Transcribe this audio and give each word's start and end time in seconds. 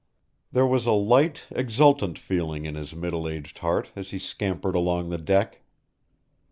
There 0.51 0.65
was 0.65 0.87
a 0.87 0.91
light, 0.93 1.45
exultant 1.51 2.17
feeling 2.17 2.63
in 2.65 2.73
his 2.73 2.95
middle 2.95 3.29
aged 3.29 3.59
heart 3.59 3.91
as 3.95 4.09
he 4.09 4.17
scampered 4.17 4.73
along 4.73 5.09
the 5.09 5.19
deck. 5.19 5.61